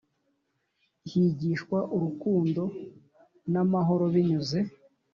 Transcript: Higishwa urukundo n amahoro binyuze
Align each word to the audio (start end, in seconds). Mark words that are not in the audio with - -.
Higishwa 1.09 1.79
urukundo 1.95 2.63
n 3.51 3.53
amahoro 3.63 4.05
binyuze 4.13 4.59